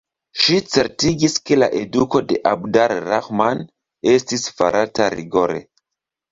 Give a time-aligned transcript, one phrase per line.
[0.43, 3.63] Ŝi certigis ke la eduko de Abd ar-Rahman
[4.17, 5.65] estis farata rigore.